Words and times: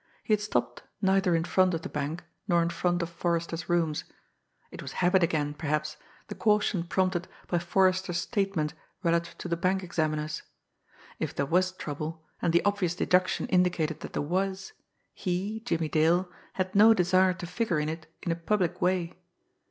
He 0.23 0.33
had 0.33 0.41
stopped 0.41 0.81
neither 0.99 1.35
in 1.35 1.43
front 1.43 1.75
of 1.75 1.83
the 1.83 1.87
bank, 1.87 2.23
nor 2.47 2.63
in 2.63 2.71
front 2.71 3.03
of 3.03 3.09
Forrester's 3.11 3.69
rooms 3.69 4.03
it 4.71 4.81
was 4.81 4.93
habit 4.93 5.21
again, 5.21 5.53
perhaps, 5.53 5.95
the 6.27 6.33
caution 6.33 6.81
prompted 6.81 7.27
by 7.47 7.59
Forrester's 7.59 8.17
statement 8.17 8.73
relative 9.03 9.37
to 9.37 9.47
the 9.47 9.55
bank 9.55 9.83
examiners. 9.83 10.41
If 11.19 11.35
there 11.35 11.45
was 11.45 11.71
trouble, 11.71 12.25
and 12.41 12.51
the 12.51 12.65
obvious 12.65 12.95
deduction 12.95 13.45
indicated 13.49 13.99
that 13.99 14.13
there 14.13 14.23
was, 14.23 14.73
he, 15.13 15.59
Jimmie 15.67 15.87
Dale, 15.87 16.27
had 16.53 16.73
no 16.73 16.95
desire 16.95 17.35
to 17.35 17.45
figure 17.45 17.79
in 17.79 17.87
it 17.87 18.07
in 18.23 18.31
a 18.31 18.35
public 18.35 18.81
way. 18.81 19.13